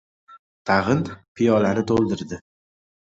[0.69, 1.03] Tag‘in
[1.41, 2.41] piyolani to‘ldirdi.